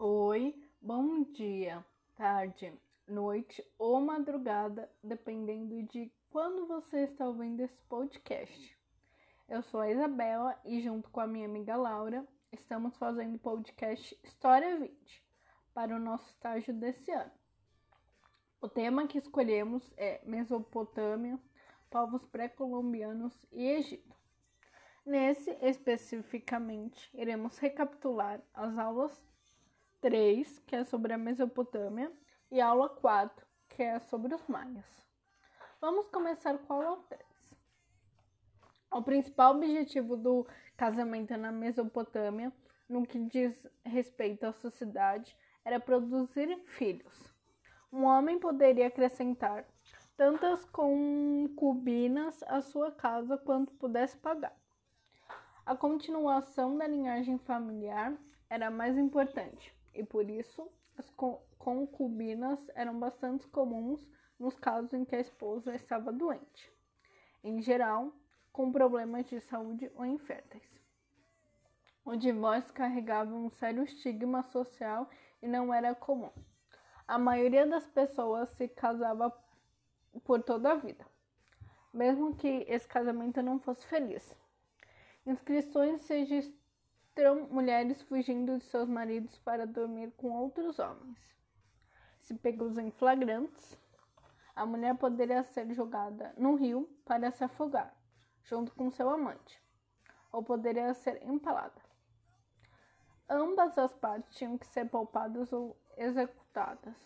[0.00, 2.72] Oi, bom dia, tarde,
[3.08, 8.78] noite ou madrugada, dependendo de quando você está ouvindo esse podcast.
[9.48, 14.16] Eu sou a Isabela e, junto com a minha amiga Laura, estamos fazendo o podcast
[14.22, 15.24] História 20
[15.74, 17.32] para o nosso estágio desse ano.
[18.60, 21.40] O tema que escolhemos é Mesopotâmia,
[21.90, 24.14] povos pré-colombianos e Egito.
[25.04, 29.27] Nesse, especificamente, iremos recapitular as aulas
[30.00, 32.12] 3, que é sobre a Mesopotâmia,
[32.50, 34.86] e aula 4, que é sobre os maias.
[35.80, 37.22] Vamos começar com a aula 3.
[38.92, 42.52] O principal objetivo do casamento na Mesopotâmia,
[42.88, 47.34] no que diz respeito à sociedade, era produzir filhos.
[47.92, 49.66] Um homem poderia acrescentar
[50.16, 54.56] tantas concubinas à sua casa quanto pudesse pagar.
[55.66, 58.16] A continuação da linhagem familiar
[58.48, 61.10] era mais importante e por isso as
[61.58, 66.72] concubinas eram bastante comuns nos casos em que a esposa estava doente,
[67.42, 68.12] em geral
[68.52, 70.64] com problemas de saúde ou inférteis.
[72.04, 75.10] O divórcio carregava um sério estigma social
[75.42, 76.32] e não era comum.
[77.06, 79.32] A maioria das pessoas se casava
[80.24, 81.04] por toda a vida,
[81.92, 84.36] mesmo que esse casamento não fosse feliz.
[85.26, 86.00] Inscrições
[87.18, 91.18] registram mulheres fugindo de seus maridos para dormir com outros homens.
[92.20, 93.76] Se pegos em flagrantes,
[94.54, 97.92] a mulher poderia ser jogada no rio para se afogar,
[98.44, 99.60] junto com seu amante,
[100.30, 101.82] ou poderia ser empalada.
[103.28, 106.96] Ambas as partes tinham que ser poupadas ou executadas.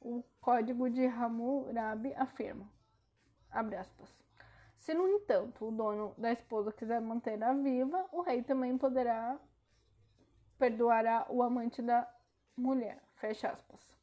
[0.00, 2.66] O Código de Hammurabi afirma,
[3.50, 4.10] aspas,
[4.90, 9.38] se, no entanto, o dono da esposa quiser mantê-la viva, o rei também poderá
[10.58, 12.12] perdoará o amante da
[12.56, 13.00] mulher.
[13.14, 13.96] Fecha aspas.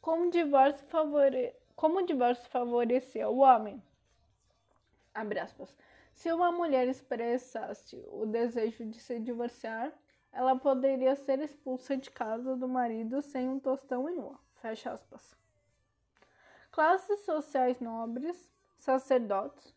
[0.00, 1.52] Como o divórcio, favore...
[1.74, 3.82] Como o divórcio favorecia o homem?
[5.12, 5.76] Abre aspas.
[6.12, 9.92] Se uma mulher expressasse o desejo de se divorciar,
[10.32, 14.38] ela poderia ser expulsa de casa do marido sem um tostão e nua.
[14.62, 15.36] Fecha aspas.
[16.70, 19.76] Classes sociais nobres, sacerdotes,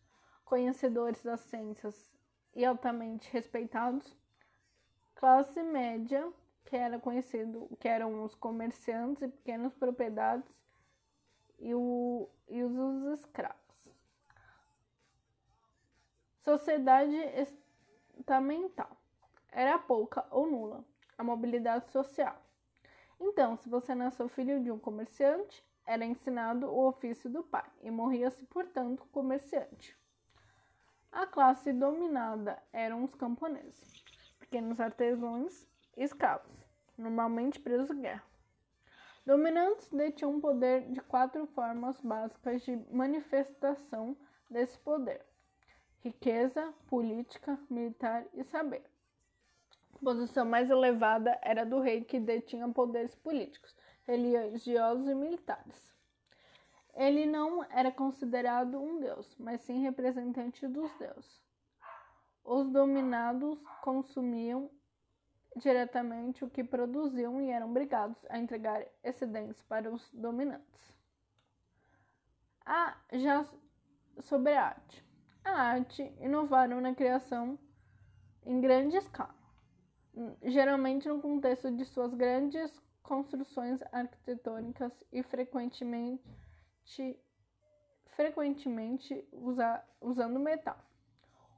[0.52, 2.12] conhecedores das ciências
[2.54, 4.14] e altamente respeitados,
[5.16, 6.30] classe média,
[6.66, 10.54] que era conhecido, que eram os comerciantes e pequenas propriedades
[11.58, 13.56] e, o, e os escravos.
[16.42, 17.16] Sociedade
[18.20, 18.98] estamental
[19.54, 20.84] era pouca ou nula
[21.18, 22.36] a mobilidade social.
[23.22, 27.90] Então, se você nasceu filho de um comerciante, era ensinado o ofício do pai e
[27.90, 30.01] morria-se, portanto, comerciante.
[31.12, 34.02] A classe dominada eram os camponeses,
[34.40, 35.68] pequenos artesãos
[35.98, 36.66] e escravos,
[36.98, 38.24] normalmente presos em guerra.
[39.26, 44.16] Dominantes detinham poder de quatro formas básicas de manifestação
[44.50, 45.22] desse poder:
[46.00, 48.90] riqueza, política, militar e saber.
[49.94, 55.92] A posição mais elevada era do rei, que detinha poderes políticos, religiosos e militares.
[56.94, 61.42] Ele não era considerado um deus, mas sim representante dos deuses.
[62.44, 64.70] Os dominados consumiam
[65.56, 70.96] diretamente o que produziam e eram obrigados a entregar excedentes para os dominantes.
[72.66, 73.46] Ah, já
[74.20, 75.06] sobre a arte.
[75.44, 77.58] A arte inovaram na criação
[78.46, 79.36] em grande escala,
[80.44, 82.72] geralmente no contexto de suas grandes
[83.02, 86.24] construções arquitetônicas e frequentemente
[88.16, 90.78] frequentemente usa, usando metal.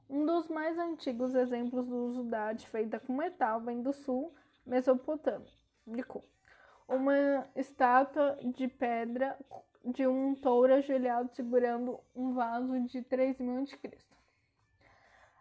[0.08, 4.34] Um dos mais antigos exemplos do uso da arte feita com metal vem do sul
[4.66, 6.22] mesopotâmico.
[6.86, 9.38] Uma estátua de pedra
[9.84, 13.98] de um touro ajoelhado segurando um vaso de 3000 a.C.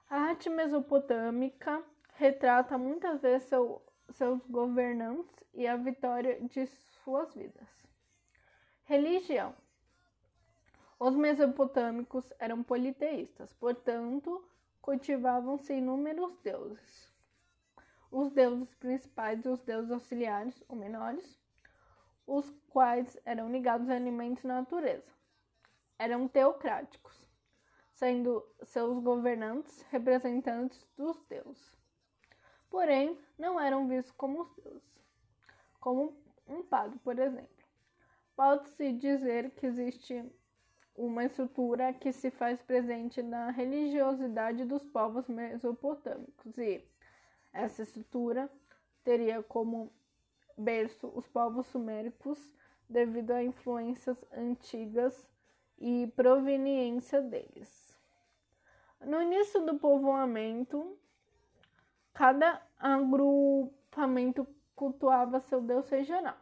[0.10, 1.84] A arte mesopotâmica
[2.16, 7.68] retrata muitas vezes seu, seus governantes e a vitória de suas vidas.
[8.84, 9.56] Religião
[11.04, 14.42] os mesopotâmicos eram politeístas, portanto,
[14.82, 17.14] cultivavam-se inúmeros deuses.
[18.10, 21.38] Os deuses principais e os deuses auxiliares, ou menores,
[22.26, 25.12] os quais eram ligados a alimentos na natureza.
[26.00, 27.28] Eram teocráticos,
[27.92, 31.78] sendo seus governantes representantes dos deuses.
[32.70, 35.06] Porém, não eram vistos como os deuses,
[35.82, 36.18] como
[36.48, 37.50] um padre, por exemplo.
[38.38, 40.32] Pode-se dizer que existe
[40.96, 46.84] uma estrutura que se faz presente na religiosidade dos povos mesopotâmicos, e
[47.52, 48.50] essa estrutura
[49.04, 49.92] teria como
[50.58, 52.40] berço os povos suméricos
[52.88, 55.28] devido a influências antigas
[55.80, 57.98] e proveniência deles.
[59.02, 60.98] No início do povoamento,
[62.14, 66.38] cada agrupamento cultuava seu deus regional,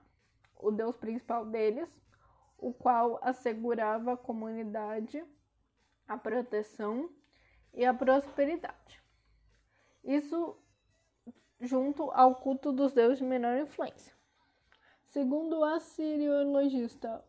[0.58, 1.90] o deus principal deles,
[2.62, 5.22] o qual assegurava à comunidade
[6.08, 7.10] a proteção
[7.74, 9.02] e a prosperidade.
[10.04, 10.58] Isso
[11.60, 14.14] junto ao culto dos deuses de menor influência.
[15.08, 17.24] Segundo o assiriologista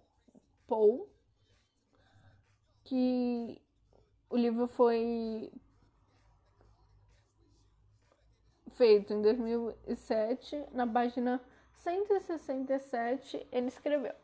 [0.66, 1.08] Paul,
[2.84, 3.60] que
[4.28, 5.52] o livro foi
[8.72, 11.42] feito em 2007, na página
[11.74, 14.14] 167, ele escreveu: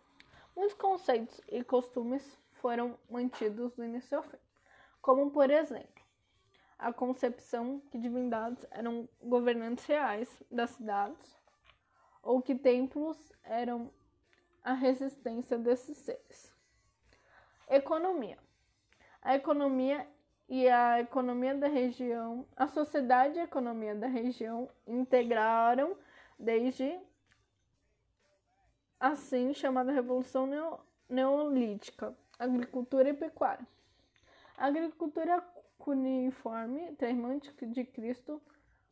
[0.59, 4.41] Muitos conceitos e costumes foram mantidos do início ao fim,
[5.01, 6.03] como por exemplo,
[6.77, 11.39] a concepção que divindades eram governantes reais das cidades,
[12.25, 13.89] ou que templos eram
[14.65, 16.53] a resistência desses seres.
[17.69, 18.37] Economia.
[19.23, 20.09] A economia
[20.49, 25.97] e a economia da região, a sociedade e a economia da região integraram
[26.37, 26.99] desde
[28.99, 30.49] assim chamada Revolução
[31.09, 33.67] Neolítica, agricultura e pecuária.
[34.57, 35.43] A agricultura
[35.79, 38.43] cuneiforme, termo de Cristo,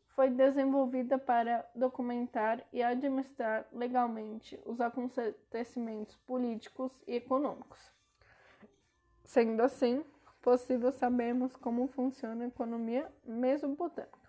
[0.09, 7.93] foi desenvolvida para documentar e administrar legalmente os acontecimentos políticos e econômicos.
[9.25, 10.03] Sendo assim,
[10.41, 14.27] possível sabermos como funciona a economia mesopotâmica.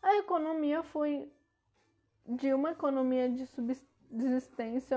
[0.00, 1.30] A economia foi
[2.24, 3.91] de uma economia de subsistência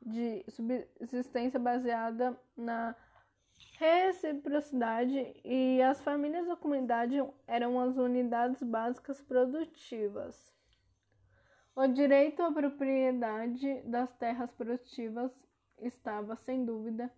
[0.00, 2.96] de subsistência baseada na
[3.78, 7.16] reciprocidade e as famílias da comunidade
[7.46, 10.52] eram as unidades básicas produtivas.
[11.74, 15.32] O direito à propriedade das terras produtivas
[15.78, 17.12] estava, sem dúvida,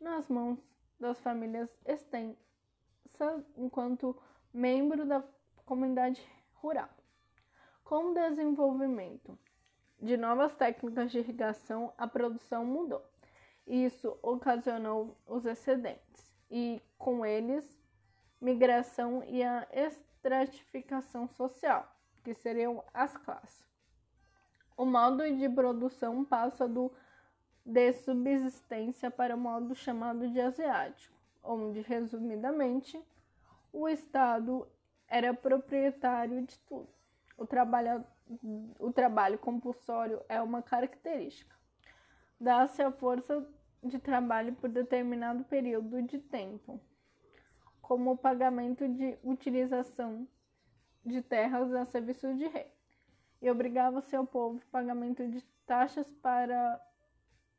[0.00, 0.58] nas mãos
[0.98, 2.38] das famílias extensas
[3.56, 4.16] enquanto
[4.52, 5.22] membro da
[5.66, 6.88] comunidade rural.
[7.84, 9.38] Com o desenvolvimento
[10.00, 13.11] de novas técnicas de irrigação, a produção mudou.
[13.72, 17.82] Isso ocasionou os excedentes e, com eles,
[18.38, 21.90] migração e a estratificação social,
[22.22, 23.64] que seriam as classes.
[24.76, 26.92] O modo de produção passa do
[27.64, 33.02] de subsistência para o modo chamado de asiático, onde, resumidamente,
[33.72, 34.68] o Estado
[35.08, 36.90] era proprietário de tudo.
[37.38, 38.04] O trabalho,
[38.78, 41.56] o trabalho compulsório é uma característica
[42.42, 43.46] dá-se a força
[43.82, 46.80] de trabalho por determinado período de tempo,
[47.80, 50.26] como o pagamento de utilização
[51.04, 52.72] de terras a serviço de rei,
[53.40, 56.80] e obrigava seu povo pagamento de taxas para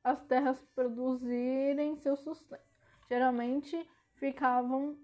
[0.04, 2.64] as terras produzirem seu sustento.
[3.10, 4.98] Geralmente ficavam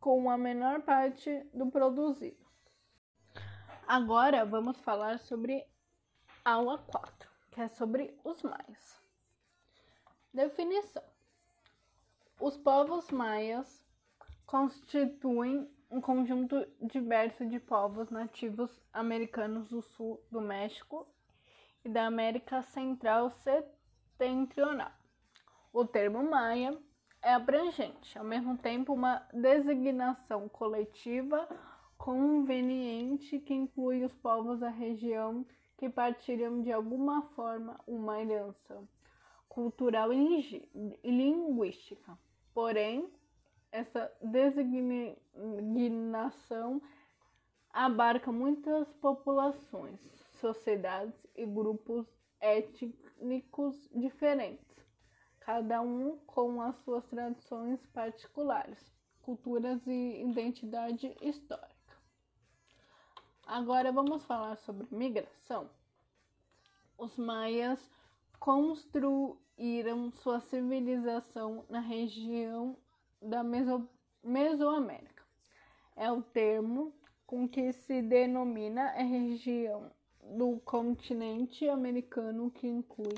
[0.00, 2.44] com a menor parte do produzido.
[3.86, 5.64] Agora vamos falar sobre
[6.44, 9.05] aula 4 que é sobre os maias.
[10.36, 11.02] Definição:
[12.38, 13.82] Os povos maias
[14.44, 21.08] constituem um conjunto diverso de povos nativos americanos do sul do México
[21.82, 24.92] e da América Central Setentrional.
[25.72, 26.78] O termo maia
[27.22, 31.48] é abrangente, ao mesmo tempo uma designação coletiva
[31.96, 35.46] conveniente que inclui os povos da região
[35.78, 38.86] que partilham de alguma forma uma herança
[39.48, 40.60] cultural e
[41.04, 42.18] linguística.
[42.52, 43.10] Porém,
[43.72, 44.12] essa
[45.32, 46.80] designação
[47.70, 50.00] abarca muitas populações,
[50.40, 52.06] sociedades e grupos
[52.40, 54.64] étnicos diferentes,
[55.40, 58.78] cada um com as suas tradições particulares,
[59.22, 61.76] culturas e identidade histórica.
[63.46, 65.70] Agora vamos falar sobre migração.
[66.98, 67.78] Os maias
[68.46, 72.76] construíram sua civilização na região
[73.20, 73.90] da Meso
[74.22, 75.24] Mesoamérica.
[75.96, 76.94] É o termo
[77.26, 79.90] com que se denomina a região
[80.22, 83.16] do continente americano que inclui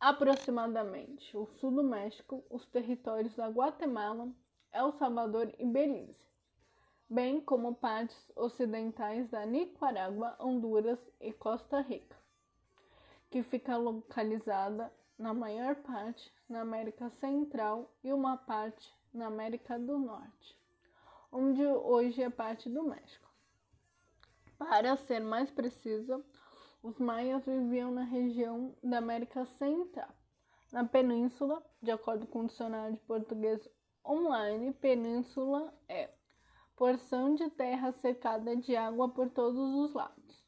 [0.00, 4.32] aproximadamente o sul do México, os territórios da Guatemala,
[4.72, 6.24] El Salvador e Belize,
[7.10, 12.21] bem como partes ocidentais da Nicarágua, Honduras e Costa Rica,
[13.32, 19.98] que fica localizada na maior parte na América Central e uma parte na América do
[19.98, 20.54] Norte,
[21.32, 23.26] onde hoje é parte do México.
[24.58, 26.22] Para ser mais precisa,
[26.82, 30.10] os maias viviam na região da América Central.
[30.70, 33.66] Na península, de acordo com o dicionário de português
[34.04, 36.10] online, península é
[36.76, 40.44] porção de terra secada de água por todos os lados,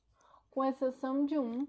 [0.51, 1.67] com exceção de um,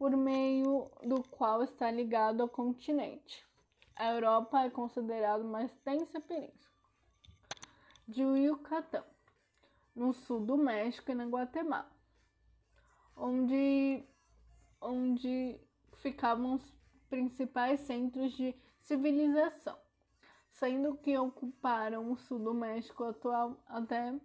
[0.00, 3.46] por meio do qual está ligado ao continente.
[3.94, 6.74] A Europa é considerada uma extensa península
[8.08, 9.04] de Yucatán,
[9.94, 11.92] no sul do México e na Guatemala,
[13.14, 14.02] onde,
[14.80, 15.60] onde
[15.98, 16.64] ficavam os
[17.10, 19.76] principais centros de civilização,
[20.48, 24.18] sendo que ocuparam o sul do México atual até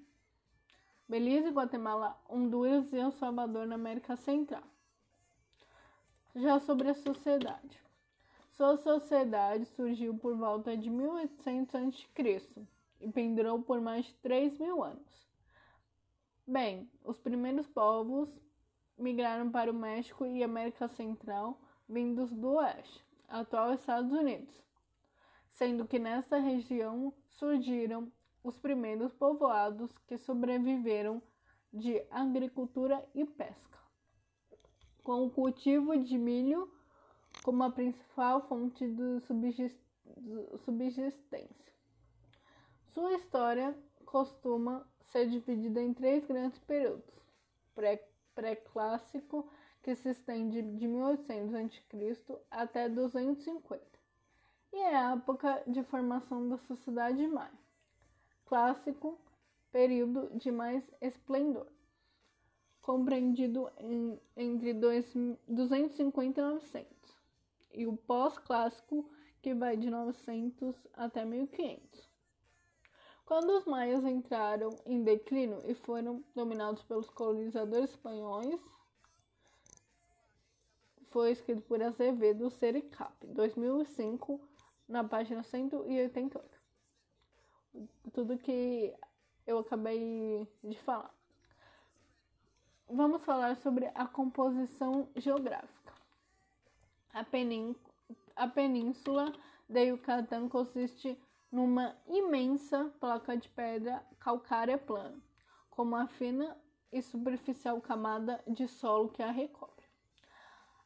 [1.05, 4.63] Belize, Guatemala, Honduras e El Salvador na América Central.
[6.37, 7.81] Já sobre a sociedade.
[8.51, 12.67] Sua sociedade surgiu por volta de 1800 a.C.
[12.99, 15.25] e pendurou por mais de 3 mil anos.
[16.45, 18.29] Bem, os primeiros povos
[18.97, 24.61] migraram para o México e América Central, vindos do oeste, atual Estados Unidos,
[25.51, 28.11] sendo que nesta região surgiram
[28.43, 31.21] os primeiros povoados que sobreviveram
[31.71, 33.79] de agricultura e pesca,
[35.05, 36.69] com o cultivo de milho
[37.43, 39.21] como a principal fonte de
[40.65, 41.73] subsistência.
[42.91, 47.13] Sua história costuma ser dividida em três grandes períodos:
[48.33, 49.47] pré-clássico,
[49.83, 52.39] que se estende de 1800 a.C.
[52.49, 53.83] até 250,
[54.73, 57.53] e é a época de formação da sociedade maia.
[58.47, 59.19] Clássico,
[59.71, 61.67] período de mais esplendor,
[62.85, 66.95] compreendido em, entre 250 e 900
[67.73, 69.09] e o pós-clássico,
[69.41, 72.07] que vai de 900 até 1500.
[73.25, 78.61] Quando os maias entraram em declínio e foram dominados pelos colonizadores espanhóis,
[81.09, 84.39] foi escrito por Azevedo Sericap, 2005,
[84.87, 86.61] na página 188.
[88.13, 88.93] Tudo que
[89.47, 91.14] eu acabei de falar.
[92.89, 95.93] Vamos falar sobre a composição geográfica.
[97.11, 97.75] A, penin
[98.35, 99.33] a península
[99.67, 101.19] de Yucatán consiste
[101.51, 105.19] numa imensa placa de pedra calcária plana,
[105.71, 106.55] com uma fina
[106.91, 109.85] e superficial camada de solo que a recobre.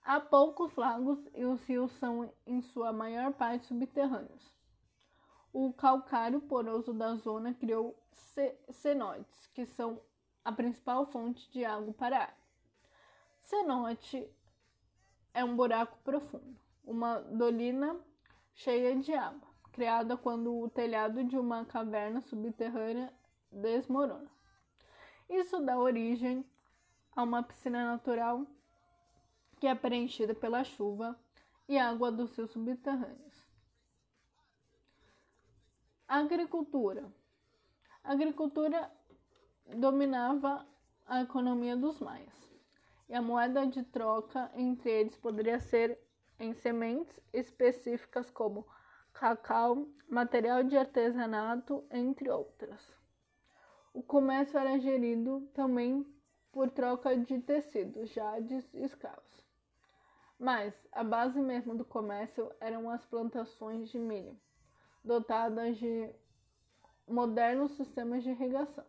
[0.01, 4.55] Há poucos lagos e os rios são, em sua maior parte, subterrâneos.
[5.51, 7.93] O calcário poroso da zona criou
[8.69, 9.99] cenotes, que são
[10.43, 12.33] a principal fonte de água para.
[13.41, 14.29] Cenote
[15.33, 17.99] é um buraco profundo, uma dolina
[18.53, 23.13] cheia de água, criada quando o telhado de uma caverna subterrânea
[23.51, 24.29] desmorona.
[25.29, 26.45] Isso dá origem
[27.15, 28.45] a uma piscina natural
[29.59, 31.19] que é preenchida pela chuva
[31.67, 33.47] e água dos rios subterrâneos.
[36.07, 37.11] Agricultura.
[38.03, 38.91] Agricultura
[39.75, 40.65] dominava
[41.05, 42.39] a economia dos maias
[43.09, 45.99] e a moeda de troca entre eles poderia ser
[46.39, 48.65] em sementes específicas como
[49.11, 52.79] cacau, material de artesanato, entre outras.
[53.93, 56.05] O comércio era gerido também
[56.51, 59.45] por troca de tecidos, jades e escravos.
[60.37, 64.39] Mas a base mesmo do comércio eram as plantações de milho,
[65.03, 66.09] dotadas de
[67.07, 68.85] modernos sistemas de irrigação.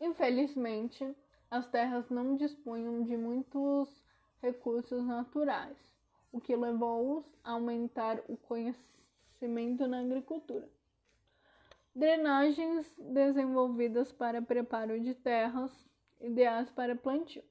[0.00, 1.16] Infelizmente,
[1.50, 3.88] as terras não dispunham de muitos
[4.42, 5.78] recursos naturais,
[6.30, 10.68] o que levou-os a aumentar o conhecimento na agricultura.
[11.94, 15.72] Drenagens desenvolvidas para preparo de terras
[16.20, 17.42] ideais para plantio,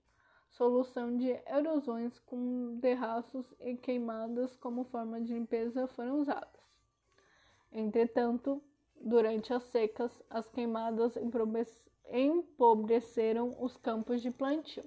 [0.51, 6.63] solução de erosões com terraços e queimadas como forma de limpeza foram usadas.
[7.71, 8.61] Entretanto,
[9.01, 11.15] durante as secas, as queimadas
[12.11, 14.83] empobreceram os campos de plantio,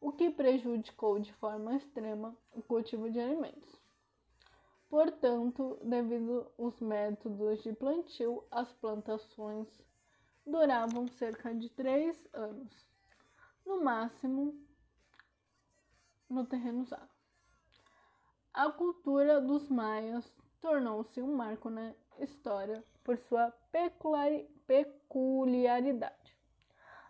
[0.00, 3.80] o que prejudicou de forma extrema o cultivo de alimentos.
[4.88, 9.68] Portanto, devido aos métodos de plantio, as plantações
[10.46, 12.72] duravam cerca de três anos,
[13.66, 14.58] no máximo
[16.28, 17.10] no terreno usado.
[18.52, 20.30] A cultura dos maias
[20.60, 23.52] tornou-se um marco na história por sua
[24.66, 26.36] peculiaridade.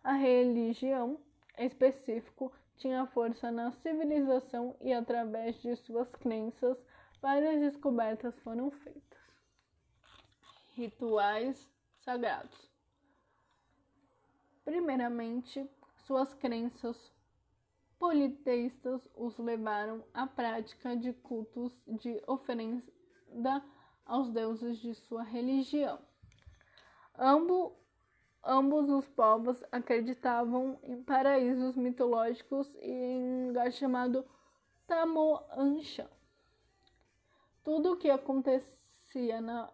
[0.02, 1.20] A religião,
[1.56, 6.78] em específico, tinha força na civilização e, através de suas crenças,
[7.20, 9.18] várias descobertas foram feitas.
[10.74, 11.68] Rituais
[12.00, 12.70] sagrados.
[14.64, 15.68] Primeiramente,
[16.06, 17.12] suas crenças
[17.98, 23.62] politeístas os levaram à prática de cultos de oferenda
[24.08, 26.00] aos deuses de sua religião.
[27.16, 27.76] Ambo,
[28.42, 34.24] ambos os povos acreditavam em paraísos mitológicos e em um lugar chamado
[34.86, 36.10] Tamoansha.
[37.62, 39.70] Tudo o que acontecia na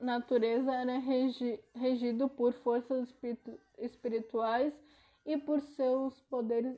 [0.00, 3.08] natureza era regi, regido por forças
[3.78, 4.74] espirituais
[5.24, 6.76] e por seus poderes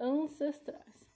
[0.00, 1.06] ancestrais.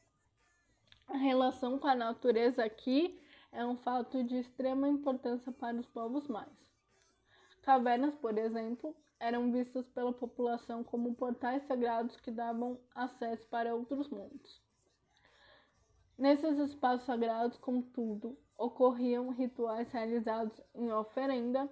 [1.08, 3.20] A relação com a natureza aqui
[3.52, 6.52] é um fato de extrema importância para os povos mais.
[7.62, 14.08] Cavernas, por exemplo, eram vistas pela população como portais sagrados que davam acesso para outros
[14.08, 14.62] mundos.
[16.16, 21.68] Nesses espaços sagrados, contudo, ocorriam rituais realizados em oferenda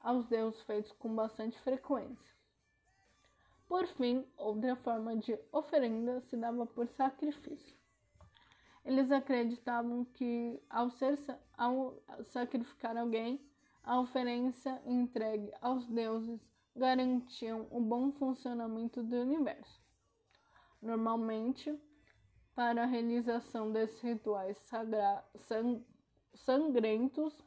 [0.00, 2.34] aos deuses feitos com bastante frequência.
[3.66, 7.76] Por fim, outra forma de oferenda se dava por sacrifício.
[8.84, 11.18] Eles acreditavam que, ao, ser,
[11.56, 13.40] ao sacrificar alguém,
[13.82, 16.40] a oferência entregue aos deuses
[16.76, 19.82] garantiam o bom funcionamento do universo.
[20.82, 21.78] Normalmente,
[22.54, 24.58] para a realização desses rituais
[25.36, 25.84] sang
[26.34, 27.42] sangrentos,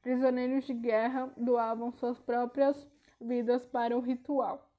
[0.00, 2.88] prisioneiros de guerra doavam suas próprias
[3.20, 4.71] vidas para o ritual.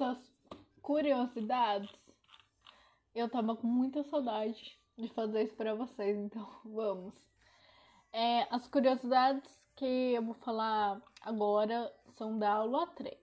[0.00, 0.32] Às
[0.80, 1.90] curiosidades.
[3.14, 7.14] Eu tava com muita saudade de fazer isso para vocês, então vamos.
[8.12, 13.16] É, as curiosidades que eu vou falar agora são da aula 3.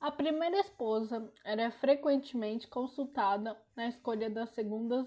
[0.00, 5.06] A primeira esposa era frequentemente consultada na escolha das segundas,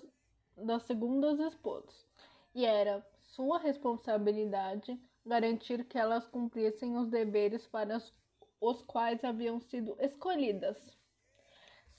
[0.56, 2.08] das segundas esposas,
[2.54, 8.14] e era sua responsabilidade garantir que elas cumprissem os deveres para as
[8.63, 10.78] os quais haviam sido escolhidas.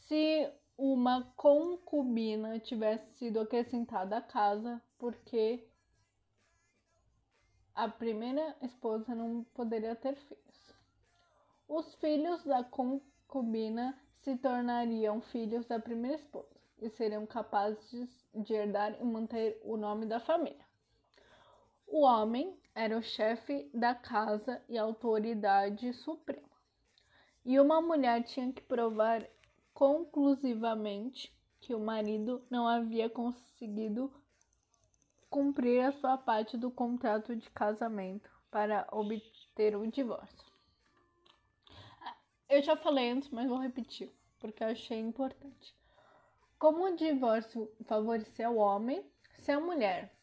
[0.06, 5.62] Se uma concubina tivesse sido acrescentada à casa, porque
[7.74, 10.74] a primeira esposa não poderia ter filhos.
[11.68, 18.98] Os filhos da concubina se tornariam filhos da primeira esposa e seriam capazes de herdar
[19.00, 20.64] e manter o nome da família.
[21.86, 26.53] O homem era o chefe da casa e autoridade suprema
[27.44, 29.28] e uma mulher tinha que provar
[29.72, 34.12] conclusivamente que o marido não havia conseguido
[35.28, 40.54] cumprir a sua parte do contrato de casamento para obter o divórcio.
[42.48, 45.74] Eu já falei antes, mas vou repetir, porque eu achei importante.
[46.58, 49.04] Como o divórcio favorecia o homem,
[49.38, 50.14] se a mulher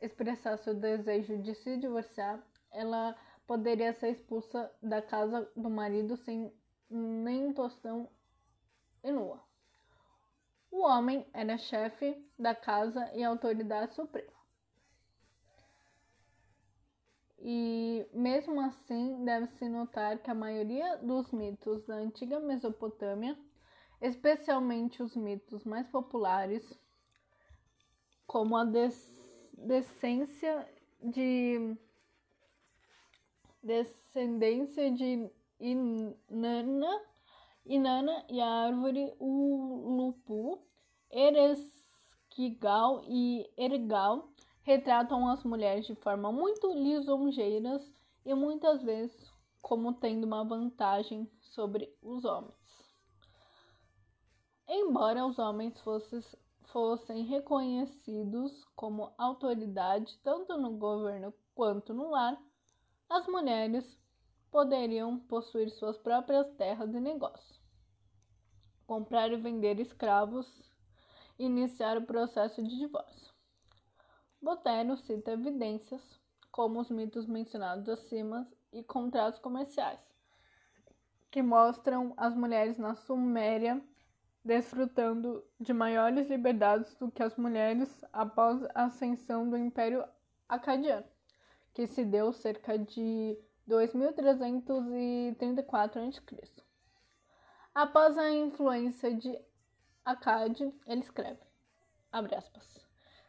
[0.00, 6.52] expressasse o desejo de se divorciar, ela poderia ser expulsa da casa do marido sem
[6.92, 8.08] nem tostão
[9.02, 9.42] e nua.
[10.70, 14.30] O homem era chefe da casa e autoridade suprema.
[17.38, 23.36] E mesmo assim, deve-se notar que a maioria dos mitos da antiga Mesopotâmia,
[24.00, 26.62] especialmente os mitos mais populares,
[28.26, 30.68] como a descendência
[31.02, 31.76] de
[33.62, 35.30] descendência de
[35.62, 37.00] Inanna,
[37.64, 40.60] Inanna e a árvore Ulupu,
[41.08, 44.28] Eresquigal e Ergal
[44.62, 47.80] retratam as mulheres de forma muito lisonjeiras
[48.24, 52.56] e muitas vezes como tendo uma vantagem sobre os homens.
[54.66, 56.20] Embora os homens fossem,
[56.64, 62.36] fossem reconhecidos como autoridade tanto no governo quanto no lar,
[63.08, 64.01] as mulheres
[64.52, 67.58] poderiam possuir suas próprias terras e negócios,
[68.86, 70.46] comprar e vender escravos
[71.38, 73.32] e iniciar o processo de divórcio.
[74.40, 76.02] Botero cita evidências,
[76.50, 80.00] como os mitos mencionados acima e contratos comerciais,
[81.30, 83.82] que mostram as mulheres na Suméria
[84.44, 90.04] desfrutando de maiores liberdades do que as mulheres após a ascensão do Império
[90.46, 91.06] Acadiano,
[91.72, 96.22] que se deu cerca de 2334 a.C.
[97.74, 99.38] Após a influência de
[100.04, 101.40] Acade, ele escreve,
[102.10, 102.80] abre aspas,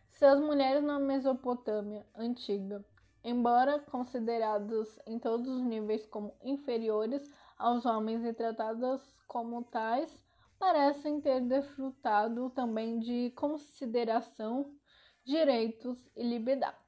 [0.09, 2.83] se as mulheres na Mesopotâmia antiga,
[3.23, 10.13] embora consideradas em todos os níveis como inferiores aos homens e tratadas como tais,
[10.59, 14.75] parecem ter desfrutado também de consideração,
[15.23, 16.79] direitos e liberdades.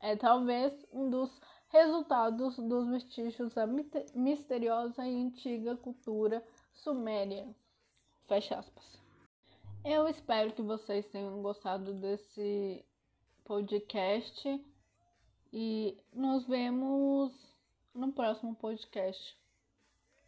[0.00, 1.40] É talvez um dos
[1.70, 3.66] resultados dos vestígios da
[4.14, 7.48] misteriosa e antiga cultura suméria.
[8.26, 9.00] Fecha aspas.
[9.84, 12.84] Eu espero que vocês tenham gostado desse
[13.44, 14.62] podcast
[15.52, 17.32] e nos vemos
[17.94, 19.39] no próximo podcast.